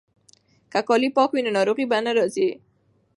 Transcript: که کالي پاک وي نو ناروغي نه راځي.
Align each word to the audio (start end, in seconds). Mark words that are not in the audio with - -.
که 0.71 0.79
کالي 0.87 1.09
پاک 1.17 1.29
وي 1.31 1.41
نو 1.45 1.51
ناروغي 1.57 1.85
نه 2.05 2.11
راځي. 2.17 2.49